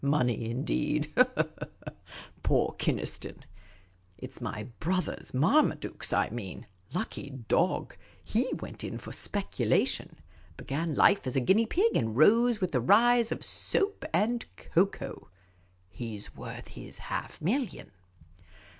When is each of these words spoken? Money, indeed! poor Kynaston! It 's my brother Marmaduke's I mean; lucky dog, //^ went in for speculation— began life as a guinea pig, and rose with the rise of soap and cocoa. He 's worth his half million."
Money, 0.03 0.49
indeed! 0.49 1.13
poor 2.41 2.71
Kynaston! 2.79 3.43
It 4.17 4.33
's 4.33 4.41
my 4.41 4.63
brother 4.79 5.15
Marmaduke's 5.31 6.11
I 6.11 6.31
mean; 6.31 6.65
lucky 6.91 7.29
dog, 7.47 7.95
//^ 8.27 8.61
went 8.63 8.83
in 8.83 8.97
for 8.97 9.11
speculation— 9.11 10.15
began 10.57 10.95
life 10.95 11.27
as 11.27 11.35
a 11.35 11.39
guinea 11.39 11.67
pig, 11.67 11.95
and 11.95 12.17
rose 12.17 12.59
with 12.59 12.71
the 12.71 12.81
rise 12.81 13.31
of 13.31 13.45
soap 13.45 14.03
and 14.11 14.43
cocoa. 14.55 15.29
He 15.87 16.17
's 16.17 16.35
worth 16.35 16.69
his 16.69 16.97
half 16.97 17.39
million." 17.39 17.91